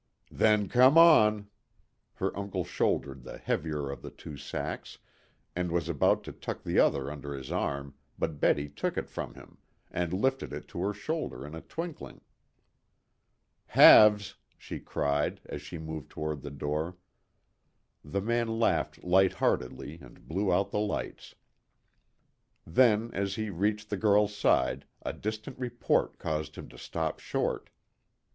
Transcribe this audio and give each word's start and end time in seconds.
"Then 0.31 0.67
come 0.67 0.97
on." 0.97 1.47
Her 2.15 2.35
uncle 2.35 2.65
shouldered 2.65 3.21
the 3.21 3.37
heavier 3.37 3.87
of 3.91 4.01
the 4.01 4.09
two 4.09 4.35
sacks, 4.35 4.97
and 5.55 5.71
was 5.71 5.87
about 5.87 6.23
to 6.23 6.31
tuck 6.31 6.63
the 6.63 6.79
other 6.79 7.11
under 7.11 7.35
his 7.35 7.51
arm, 7.51 7.93
but 8.17 8.39
Betty 8.39 8.67
took 8.67 8.97
it 8.97 9.11
from 9.11 9.35
him, 9.35 9.59
and 9.91 10.11
lifted 10.11 10.53
it 10.53 10.67
to 10.69 10.81
her 10.81 10.93
shoulder 10.95 11.45
in 11.45 11.53
a 11.53 11.61
twinkling. 11.61 12.21
"Halves," 13.67 14.33
she 14.57 14.79
cried, 14.79 15.39
as 15.45 15.61
she 15.61 15.77
moved 15.77 16.09
toward 16.09 16.41
the 16.41 16.49
door. 16.49 16.97
The 18.03 18.21
man 18.21 18.47
laughed 18.57 19.03
light 19.03 19.33
heartedly 19.33 19.99
and 20.01 20.27
blew 20.27 20.51
out 20.51 20.71
the 20.71 20.79
lights. 20.79 21.35
Then, 22.65 23.11
as 23.13 23.35
he 23.35 23.51
reached 23.51 23.91
the 23.91 23.97
girl's 23.97 24.35
side, 24.35 24.87
a 25.03 25.13
distant 25.13 25.59
report 25.59 26.17
caused 26.17 26.55
him 26.55 26.67
to 26.69 26.77
stop 26.79 27.19
short. 27.19 27.69